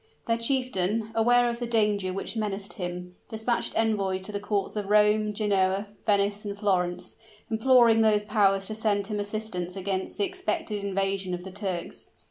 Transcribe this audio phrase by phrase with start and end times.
[0.25, 4.89] This chieftain, aware of the danger which menaced him, dispatched envoys to the courts of
[4.89, 7.17] Rome, Genoa, Venice, and Florence,
[7.51, 12.09] imploring those powers to send him assistance against the expected invasion of the Turks.